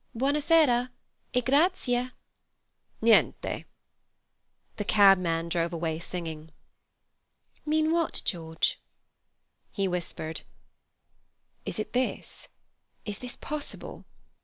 "Buona 0.15 0.41
sera—e 0.41 1.41
grazie." 1.41 2.09
"Niente." 3.03 3.65
The 4.77 4.83
cabman 4.83 5.47
drove 5.47 5.73
away 5.73 5.99
singing. 5.99 6.49
"Mean 7.67 7.91
what, 7.91 8.23
George?" 8.25 8.79
He 9.71 9.87
whispered: 9.87 10.41
"Is 11.67 11.77
it 11.77 11.93
this? 11.93 12.47
Is 13.05 13.19
this 13.19 13.35
possible? 13.35 14.05